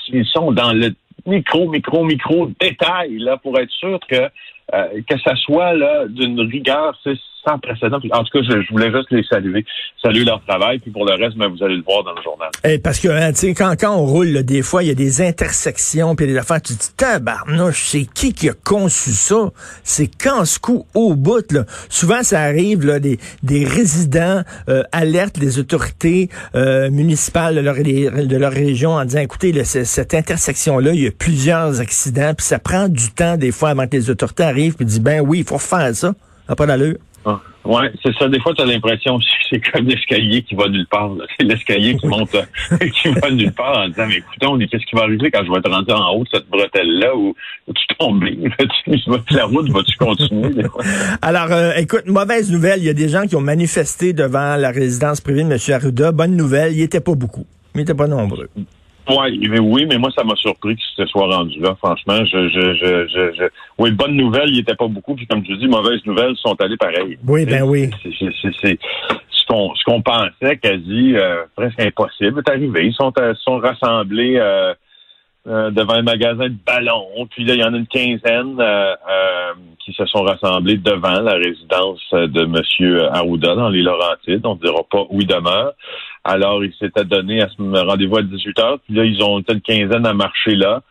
ils 0.10 0.26
sont 0.26 0.52
dans 0.52 0.74
le 0.74 0.94
micro, 1.26 1.68
micro, 1.68 2.04
micro 2.04 2.50
détail 2.60 3.20
là 3.20 3.38
pour 3.38 3.58
être 3.60 3.72
sûr 3.72 4.00
que 4.08 4.30
euh, 4.74 5.02
que 5.08 5.18
ça 5.20 5.36
soit 5.36 5.74
là 5.74 6.08
d'une 6.08 6.42
rigueur, 6.42 6.98
sans 7.46 7.58
précédent. 7.60 7.98
En 8.12 8.24
tout 8.24 8.40
cas, 8.40 8.40
je, 8.44 8.72
voulais 8.72 8.92
juste 8.92 9.12
les 9.12 9.24
saluer, 9.24 9.66
saluer 10.02 10.24
leur 10.24 10.42
travail. 10.46 10.80
Puis 10.80 10.92
pour 10.92 11.06
le 11.06 11.14
reste, 11.14 11.38
ben, 11.38 11.48
vous 11.48 11.64
allez 11.64 11.78
le 11.78 11.84
voir 11.84 12.04
dans 12.04 12.14
le 12.14 12.22
journal. 12.22 12.50
Eh, 12.64 12.80
parce 12.80 13.00
que 13.00 13.08
hein, 13.08 13.32
quand, 13.56 13.76
quand 13.80 13.96
on 13.96 14.06
roule, 14.06 14.44
des 14.44 14.62
fois, 14.62 14.84
il 14.84 14.88
y 14.88 14.92
a 14.92 14.96
des 14.96 15.22
intersections, 15.22 16.16
puis 16.16 16.28
des 16.28 16.38
affaires, 16.38 16.62
tu 16.62 16.74
te 16.74 16.80
dis, 16.80 16.94
tabarnouche, 16.96 17.84
c'est 17.86 18.06
qui 18.06 18.34
qui 18.34 18.50
a 18.50 18.54
conçu 18.54 19.12
ça? 19.12 19.50
C'est 19.84 20.08
quand 20.08 20.46
ce 20.46 20.60
coup 20.60 20.86
au 20.94 21.16
bout. 21.16 21.52
Là. 21.52 21.66
Souvent, 21.90 22.24
ça 22.24 22.42
arrive, 22.42 22.86
là, 22.86 23.00
des, 23.00 23.18
des 23.44 23.64
résidents 23.64 24.42
euh, 24.70 24.84
alertent 24.92 25.38
les 25.38 25.60
autorités 25.60 26.30
euh, 26.56 26.90
municipales 26.90 27.56
de 27.56 27.62
leur, 27.62 27.76
de 27.76 28.38
leur 28.38 28.52
région 28.52 28.92
en 28.92 29.06
disant, 29.06 29.22
écoutez, 29.22 29.54
cette 29.64 30.14
intersection-là, 30.14 30.92
il 30.94 31.04
y 31.04 31.08
a 31.08 31.12
plusieurs 31.12 31.80
accidents, 31.80 32.34
puis 32.36 32.46
ça 32.46 32.60
prend 32.60 32.88
du 32.88 33.12
temps 33.12 33.38
des 33.38 33.52
fois 33.52 33.70
avant 33.70 33.88
que 33.88 33.96
les 33.96 34.10
autorités 34.10 34.44
arrivent, 34.44 34.76
puis 34.76 34.86
disent, 34.86 35.02
ben 35.02 35.22
oui, 35.22 35.40
il 35.40 35.46
faut 35.46 35.58
faire 35.58 35.96
ça. 35.96 36.14
Pas 36.56 36.66
d'allure. 36.66 36.96
Ah, 37.30 37.42
oui, 37.66 37.82
c'est 38.02 38.16
ça. 38.16 38.30
Des 38.30 38.40
fois, 38.40 38.54
tu 38.54 38.62
as 38.62 38.66
l'impression 38.66 39.20
que 39.20 39.26
c'est 39.50 39.60
comme 39.72 39.86
l'escalier 39.86 40.42
qui 40.44 40.56
va 40.56 40.70
nulle 40.70 40.88
part. 40.88 41.12
C'est 41.38 41.46
l'escalier 41.46 41.98
qui 41.98 42.08
monte, 42.08 42.30
qui 42.94 43.10
va 43.10 43.30
nulle 43.30 43.52
part 43.52 43.80
en 43.80 43.90
disant, 43.90 44.08
mais 44.08 44.18
écoutons, 44.18 44.58
qu'est-ce 44.58 44.86
qui 44.86 44.96
va 44.96 45.04
arriver 45.04 45.30
quand 45.30 45.44
je 45.44 45.52
vais 45.52 45.62
te 45.62 45.70
rentrer 45.70 45.94
en 45.94 46.16
haut 46.16 46.24
de 46.24 46.30
cette 46.32 46.48
bretelle-là 46.48 47.16
où, 47.16 47.36
tu 47.68 47.96
tombes? 48.00 48.24
la 49.32 49.46
route 49.46 49.70
va-tu 49.70 49.98
continuer? 49.98 50.64
Alors, 51.22 51.52
euh, 51.52 51.74
écoute, 51.76 52.06
mauvaise 52.06 52.50
nouvelle. 52.50 52.80
Il 52.80 52.86
y 52.86 52.90
a 52.90 52.94
des 52.94 53.10
gens 53.10 53.28
qui 53.28 53.36
ont 53.36 53.42
manifesté 53.42 54.14
devant 54.14 54.56
la 54.56 54.72
résidence 54.72 55.20
privée 55.20 55.44
de 55.44 55.52
M. 55.52 55.60
Arruda. 55.74 56.14
Bonne 56.14 56.38
nouvelle, 56.38 56.74
il 56.74 56.82
était 56.82 57.02
pas 57.02 57.16
beaucoup. 57.16 57.46
Il 57.76 57.80
n'était 57.80 57.94
pas 57.94 58.08
nombreux. 58.08 58.50
Ouais, 59.10 59.32
mais 59.50 59.60
oui, 59.60 59.86
mais 59.90 59.98
moi, 59.98 60.10
ça 60.16 60.24
m'a 60.24 60.36
surpris 60.36 60.76
que 60.76 60.82
ce 60.98 61.06
soit 61.06 61.28
rendu 61.28 61.60
là, 61.60 61.76
franchement. 61.76 62.18
Je, 62.26 62.50
je, 62.50 62.74
je, 62.76 63.34
je, 63.38 63.44
Oui, 63.78 63.92
bonne 63.92 64.16
nouvelle, 64.16 64.50
il 64.50 64.54
n'y 64.54 64.60
était 64.60 64.76
pas 64.76 64.88
beaucoup. 64.88 65.16
Puis 65.16 65.28
comme 65.28 65.44
je 65.46 65.54
dis, 65.54 65.68
mauvaise 65.68 66.06
nouvelle, 66.06 66.32
ils 66.32 66.38
sont 66.38 66.60
allés 66.60 66.78
pareil. 66.78 67.18
Oui, 67.26 67.46
ben 67.46 67.64
oui. 67.64 67.90
C'est 68.04 68.78
ce 69.38 69.46
qu'on 69.48 69.74
ce 69.76 69.84
qu'on 69.86 70.02
pensait 70.02 70.58
quasi 70.58 71.16
euh, 71.16 71.44
presque 71.56 71.80
impossible 71.80 72.42
est 72.46 72.50
arrivé. 72.50 72.88
Ils 72.88 72.94
sont, 72.94 73.14
euh, 73.20 73.34
sont 73.36 73.60
rassemblés 73.60 74.36
euh, 74.38 74.74
devant 75.46 75.94
un 75.94 76.02
magasin 76.02 76.50
de 76.50 76.58
ballons. 76.66 77.28
Puis 77.30 77.46
là, 77.46 77.54
il 77.54 77.62
y 77.62 77.64
en 77.64 77.74
a 77.74 77.78
une 77.78 77.88
quinzaine 77.88 78.62
qui 79.80 79.94
se 79.94 80.06
sont 80.06 80.24
rassemblés 80.24 80.76
devant 80.76 81.22
la 81.22 81.36
résidence 81.36 82.02
de 82.12 82.42
M. 82.44 83.10
Arruda 83.14 83.56
dans 83.56 83.70
les 83.70 83.82
Laurentides. 83.82 84.46
On 84.46 84.56
ne 84.56 84.60
dira 84.60 84.84
pas 84.92 85.06
où 85.10 85.22
il 85.22 85.28
demeure. 85.28 85.74
Alors, 86.28 86.64
ils 86.66 86.74
s'étaient 86.74 87.06
donné 87.06 87.42
à 87.42 87.48
ce 87.48 87.86
rendez-vous 87.86 88.18
à 88.18 88.22
18 88.22 88.60
heures. 88.60 88.80
Puis 88.80 88.94
là, 88.94 89.06
ils 89.06 89.24
ont 89.24 89.40
une 89.40 89.62
quinzaine 89.62 90.06
à 90.06 90.14
marcher 90.14 90.56
là, 90.56 90.82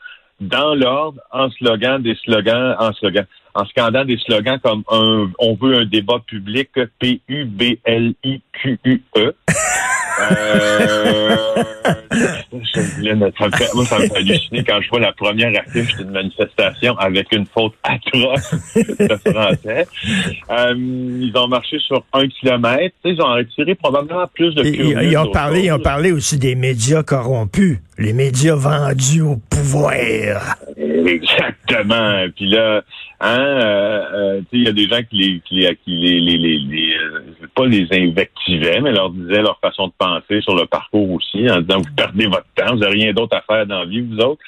dans 0.41 0.75
l'ordre, 0.75 1.21
en 1.31 1.51
slogan 1.51 2.03
des 2.03 2.15
slogans, 2.25 2.75
en 2.79 2.95
slogan, 2.95 3.27
en 3.55 3.67
scandant 3.67 4.07
des 4.07 4.17
slogans 4.17 4.59
comme 4.61 4.83
un, 4.91 5.31
on 5.39 5.55
veut 5.55 5.81
un 5.81 5.85
débat 5.85 6.21
public 6.27 6.71
P-U-B-L-I-Q-U-E. 6.99 7.35
Euh, 10.19 11.37
moi, 13.75 13.85
ça 13.87 13.99
me 13.99 14.07
fait 14.07 14.17
halluciner 14.17 14.65
quand 14.65 14.81
je 14.81 14.89
vois 14.89 15.01
la 15.01 15.13
première 15.13 15.53
affiche 15.61 15.97
d'une 15.97 16.11
manifestation 16.11 16.97
avec 16.99 17.33
une 17.33 17.47
faute 17.47 17.75
atroce 17.83 18.55
de 18.75 19.31
français. 19.31 19.87
Euh, 20.51 20.75
ils 20.77 21.33
ont 21.37 21.49
marché 21.49 21.79
sur 21.79 22.05
un 22.13 22.27
kilomètre. 22.29 22.95
Ils 23.05 23.21
ont 23.21 23.35
retiré 23.35 23.75
probablement 23.75 24.27
plus 24.35 24.55
de 24.55 24.65
ils, 24.65 25.11
ils, 25.11 25.19
ont 25.19 25.31
parlé, 25.31 25.65
ils 25.65 25.73
ont 25.73 25.79
parlé 25.79 26.13
aussi 26.13 26.39
des 26.39 26.55
médias 26.55 27.03
corrompus, 27.03 27.79
les 27.99 28.13
médias 28.13 28.55
vendus 28.55 29.23
au 29.23 29.37
pouvoir. 29.51 30.57
Exactement. 31.07 32.27
Puis 32.35 32.49
là, 32.49 32.83
hein, 33.21 33.41
euh, 33.41 34.05
euh 34.15 34.41
il 34.53 34.65
y 34.65 34.69
a 34.69 34.73
des 34.73 34.89
gens 34.89 35.03
qui 35.09 35.17
les, 35.17 35.41
qui 35.41 35.55
les, 35.57 35.77
qui 35.77 35.91
les, 35.91 36.21
les, 36.21 36.39
les, 36.39 36.59
les 36.59 36.97
pas 37.55 37.67
les 37.67 37.87
invectivaient, 37.91 38.81
mais 38.81 38.93
leur 38.93 39.11
disaient 39.11 39.43
leur 39.43 39.59
façon 39.61 39.89
de 39.89 39.93
penser 39.99 40.41
sur 40.41 40.55
le 40.55 40.67
parcours 40.67 41.11
aussi, 41.13 41.51
en 41.51 41.61
disant 41.61 41.79
vous 41.79 41.95
perdez 41.97 42.27
votre 42.27 42.47
temps, 42.55 42.75
vous 42.75 42.81
n'avez 42.81 43.05
rien 43.05 43.13
d'autre 43.13 43.37
à 43.37 43.43
faire 43.43 43.67
dans 43.67 43.81
la 43.81 43.87
vie, 43.87 44.01
vous 44.01 44.19
autres. 44.19 44.43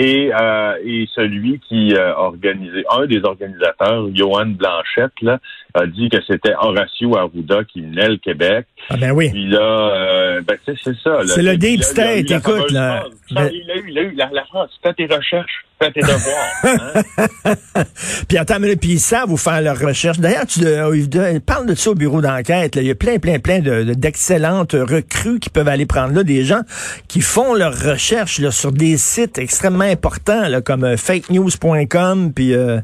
Et, 0.00 0.30
euh, 0.32 0.74
et 0.84 1.08
celui 1.12 1.58
qui 1.58 1.92
a 1.96 2.16
organisé, 2.20 2.84
un 2.88 3.06
des 3.06 3.20
organisateurs, 3.24 4.06
Johan 4.14 4.46
Blanchette, 4.46 5.10
là, 5.22 5.40
a 5.74 5.86
dit 5.86 6.08
que 6.08 6.18
c'était 6.24 6.54
Horacio 6.54 7.16
Arruda 7.16 7.64
qui 7.64 7.82
venait 7.82 8.08
le 8.08 8.16
Québec. 8.18 8.66
Ah 8.90 8.96
ben 8.96 9.10
oui. 9.10 9.30
Puis 9.30 9.48
là, 9.48 9.58
euh, 9.60 10.40
ben 10.46 10.56
c'est 10.64 10.96
ça. 11.02 11.20
C'est 11.26 11.42
le 11.42 11.56
deep 11.56 11.82
state, 11.82 12.30
écoute. 12.30 12.70
Là, 12.70 13.06
ben 13.32 13.50
il 13.52 13.68
a 13.70 13.76
eu, 13.76 13.84
il 13.88 13.98
a 13.98 14.02
eu 14.02 14.14
la, 14.14 14.30
la 14.32 14.44
France. 14.44 14.70
Fais 14.84 14.94
tes 14.94 15.06
recherches, 15.06 15.64
fais 15.80 15.90
tes 15.90 16.00
devoirs. 16.00 17.04
Hein? 17.44 17.84
puis 18.28 18.36
attends, 18.36 18.58
mais 18.60 18.76
puis 18.76 18.92
ils 18.92 19.00
savent 19.00 19.30
où 19.30 19.36
faire 19.36 19.60
leurs 19.60 19.78
recherches. 19.78 20.18
D'ailleurs, 20.18 20.46
tu 20.46 20.64
euh, 20.64 21.40
parle 21.44 21.66
de 21.66 21.74
ça 21.74 21.90
au 21.90 21.94
bureau 21.94 22.20
d'enquête. 22.20 22.76
Il 22.76 22.84
y 22.84 22.90
a 22.90 22.94
plein, 22.94 23.18
plein, 23.18 23.38
plein 23.38 23.60
de, 23.60 23.94
d'excellentes 23.94 24.72
recrues 24.72 25.38
qui 25.38 25.50
peuvent 25.50 25.68
aller 25.68 25.86
prendre 25.86 26.14
là, 26.14 26.24
des 26.24 26.44
gens 26.44 26.60
qui 27.08 27.20
font 27.20 27.54
leurs 27.54 27.78
recherches 27.78 28.38
là, 28.38 28.50
sur 28.50 28.72
des 28.72 28.96
sites 28.96 29.38
extrêmement 29.38 29.84
importants, 29.90 30.48
là, 30.48 30.60
comme 30.60 30.84
euh, 30.84 30.96
fakenews.com, 30.96 32.32
puis... 32.32 32.54
Euh, 32.54 32.80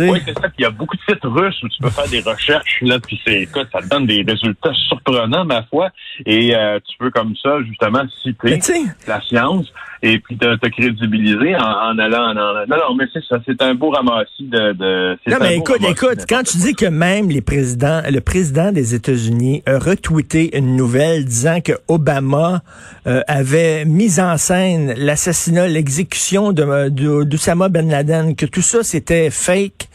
oui, 0.00 0.22
c'est 0.24 0.38
ça. 0.38 0.48
Il 0.58 0.62
y 0.62 0.64
a 0.64 0.70
beaucoup 0.70 0.96
de 0.96 1.02
sites 1.08 1.24
russes 1.24 1.60
où 1.62 1.68
tu 1.68 1.82
peux 1.82 1.90
faire 1.90 2.08
des 2.08 2.20
recherches, 2.20 2.78
là, 2.82 3.00
puis 3.00 3.20
c'est, 3.26 3.42
écoute, 3.42 3.66
ça 3.72 3.80
donne 3.80 4.06
des 4.06 4.22
résultats 4.26 4.72
surprenants, 4.88 5.44
ma 5.44 5.64
foi. 5.64 5.90
Et 6.24 6.54
euh, 6.54 6.78
tu 6.86 6.96
peux 6.98 7.10
comme 7.10 7.34
ça, 7.42 7.58
justement, 7.66 8.02
citer 8.22 8.60
la 9.06 9.20
science 9.22 9.66
et 10.02 10.18
puis 10.18 10.36
te, 10.36 10.56
te 10.56 10.66
crédibiliser 10.68 11.56
en, 11.56 11.60
en 11.60 11.98
allant 11.98 12.30
en, 12.30 12.34
Non, 12.34 12.76
non, 12.88 12.94
mais 12.96 13.06
c'est 13.12 13.24
ça. 13.24 13.38
C'est 13.46 13.60
un 13.62 13.74
beau 13.74 13.90
ramassis 13.90 14.44
de. 14.44 14.72
de 14.72 15.18
non, 15.26 15.36
mais 15.40 15.56
écoute, 15.56 15.82
écoute, 15.88 16.24
quand 16.28 16.42
tu 16.42 16.58
dis 16.58 16.74
que 16.74 16.86
même 16.86 17.28
les 17.28 17.40
présidents, 17.40 18.02
le 18.08 18.20
président 18.20 18.72
des 18.72 18.94
États-Unis 18.94 19.62
a 19.66 19.78
retweeté 19.78 20.56
une 20.56 20.76
nouvelle 20.76 21.24
disant 21.24 21.60
que 21.60 21.72
Obama 21.88 22.62
euh, 23.06 23.22
avait 23.26 23.84
mis 23.84 24.20
en 24.20 24.36
scène 24.36 24.94
l'assassinat, 24.96 25.68
l'exécution 25.68 26.52
de 26.52 27.24
d'Oussama 27.24 27.68
Ben 27.68 27.88
Laden, 27.88 28.36
que 28.36 28.46
tout 28.46 28.62
ça 28.62 28.82
c'était 28.82 29.30
fake 29.30 29.88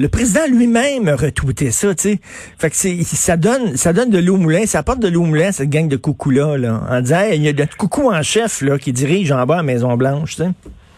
le 0.00 0.08
président 0.08 0.46
lui-même 0.50 1.08
a 1.08 1.16
retweeté 1.16 1.70
ça, 1.70 1.94
tu 1.94 2.02
sais. 2.02 2.20
Fait 2.58 2.70
que 2.70 3.04
ça 3.04 3.36
donne, 3.36 3.76
ça 3.76 3.92
donne 3.92 4.08
de 4.08 4.18
l'eau 4.18 4.36
moulin, 4.36 4.64
ça 4.64 4.78
apporte 4.78 5.00
de 5.00 5.08
l'eau 5.08 5.24
moulin 5.24 5.52
cette 5.52 5.68
gang 5.68 5.88
de 5.88 5.96
coucous-là, 5.96 6.56
là, 6.56 6.80
en 6.88 7.00
disant, 7.02 7.20
il 7.32 7.42
y 7.42 7.48
a 7.48 7.52
de 7.52 7.66
coucou 7.76 8.10
en 8.10 8.22
chef, 8.22 8.62
là, 8.62 8.78
qui 8.78 8.94
dirige 8.94 9.30
en 9.30 9.44
bas 9.44 9.58
à 9.58 9.62
Maison-Blanche, 9.62 10.36
tu 10.36 10.42
sais. 10.42 10.50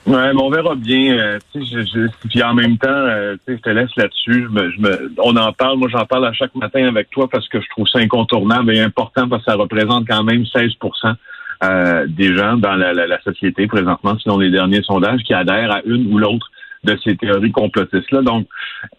Ouais, 0.04 0.34
mais 0.34 0.42
on 0.42 0.50
verra 0.50 0.74
bien. 0.74 1.16
Euh, 1.16 1.38
puis 2.28 2.42
en 2.42 2.54
même 2.54 2.76
temps, 2.76 2.88
euh, 2.90 3.36
je 3.46 3.54
te 3.54 3.70
laisse 3.70 3.94
là-dessus. 3.96 4.48
On 5.18 5.36
en 5.36 5.52
parle. 5.52 5.78
Moi, 5.78 5.88
j'en 5.92 6.04
parle 6.06 6.26
à 6.26 6.32
chaque 6.32 6.56
matin 6.56 6.88
avec 6.88 7.08
toi 7.10 7.28
parce 7.30 7.48
que 7.48 7.60
je 7.60 7.68
trouve 7.68 7.86
ça 7.86 8.00
incontournable 8.00 8.74
et 8.74 8.80
important 8.80 9.28
parce 9.28 9.44
que 9.44 9.52
ça 9.52 9.56
représente 9.56 10.08
quand 10.08 10.24
même 10.24 10.42
16% 10.42 11.14
euh, 11.62 12.06
des 12.08 12.36
gens 12.36 12.56
dans 12.56 12.74
la, 12.74 12.92
la, 12.92 13.22
société 13.22 13.68
présentement, 13.68 14.18
selon 14.18 14.38
les 14.38 14.50
derniers 14.50 14.82
sondages, 14.82 15.20
qui 15.22 15.34
adhèrent 15.34 15.70
à 15.70 15.82
une 15.84 16.12
ou 16.12 16.18
l'autre 16.18 16.50
de 16.84 16.98
ces 17.04 17.16
théories 17.16 17.52
complotistes-là. 17.52 18.22
Donc, 18.22 18.46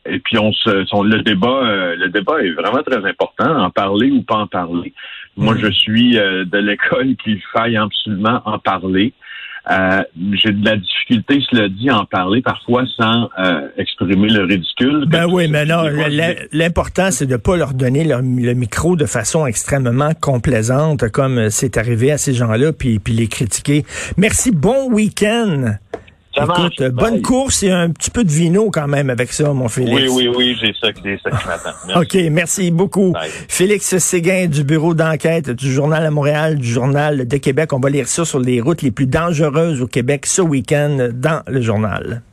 et 0.05 0.19
puis 0.19 0.37
on 0.37 0.51
se, 0.53 0.85
son, 0.85 1.03
le 1.03 1.21
débat, 1.21 1.47
euh, 1.47 1.95
le 1.95 2.09
débat 2.09 2.41
est 2.41 2.51
vraiment 2.51 2.83
très 2.83 3.05
important. 3.05 3.63
En 3.63 3.69
parler 3.69 4.11
ou 4.11 4.21
pas 4.23 4.37
en 4.37 4.47
parler. 4.47 4.93
Moi, 5.35 5.55
je 5.57 5.69
suis 5.71 6.17
euh, 6.17 6.45
de 6.45 6.57
l'école 6.57 7.15
qu'il 7.23 7.41
faille 7.51 7.77
absolument 7.77 8.41
en 8.45 8.59
parler. 8.59 9.13
Euh, 9.71 10.03
j'ai 10.33 10.51
de 10.51 10.65
la 10.65 10.75
difficulté, 10.75 11.41
cela 11.49 11.69
dit, 11.69 11.89
à 11.89 11.99
en 11.99 12.05
parler 12.05 12.41
parfois 12.41 12.83
sans 12.97 13.29
exprimer 13.77 14.27
le 14.27 14.43
ridicule. 14.43 15.05
Ben 15.07 15.25
oui, 15.31 15.47
mais 15.47 15.65
non, 15.65 15.83
l'important, 16.51 17.11
c'est 17.11 17.27
de 17.27 17.37
pas 17.37 17.55
leur 17.55 17.73
donner 17.73 18.03
le, 18.03 18.21
micro 18.55 18.97
de 18.97 19.05
façon 19.05 19.45
extrêmement 19.45 20.11
complaisante, 20.19 21.09
comme 21.11 21.49
c'est 21.49 21.77
arrivé 21.77 22.11
à 22.11 22.17
ces 22.17 22.33
gens-là, 22.33 22.73
puis, 22.73 22.99
puis 22.99 23.13
les 23.13 23.27
critiquer. 23.27 23.85
Merci, 24.17 24.51
bon 24.51 24.91
week-end. 24.91 25.75
Écoute, 26.35 26.81
bonne 26.93 27.21
course 27.21 27.61
et 27.63 27.71
un 27.71 27.89
petit 27.91 28.09
peu 28.09 28.23
de 28.23 28.31
vino 28.31 28.71
quand 28.71 28.87
même 28.87 29.09
avec 29.09 29.31
ça, 29.31 29.53
mon 29.53 29.67
Félix. 29.67 29.93
Oui, 29.93 30.09
oui, 30.11 30.33
oui, 30.35 30.57
j'ai 30.59 30.73
ça, 30.73 30.87
ça 30.87 30.91
qui 30.91 31.47
m'attend. 31.47 31.99
OK, 32.01 32.17
merci 32.31 32.71
beaucoup. 32.71 33.13
Félix 33.47 33.97
Séguin 33.97 34.47
du 34.47 34.63
bureau 34.63 34.93
d'enquête 34.93 35.51
du 35.51 35.71
Journal 35.71 36.05
à 36.05 36.11
Montréal, 36.11 36.57
du 36.57 36.67
Journal 36.67 37.27
de 37.27 37.37
Québec. 37.37 37.71
On 37.73 37.79
va 37.79 37.89
lire 37.89 38.07
ça 38.07 38.25
sur 38.25 38.39
les 38.39 38.61
routes 38.61 38.81
les 38.81 38.91
plus 38.91 39.07
dangereuses 39.07 39.81
au 39.81 39.87
Québec 39.87 40.25
ce 40.25 40.41
week-end 40.41 41.09
dans 41.13 41.43
le 41.47 41.61
journal. 41.61 42.23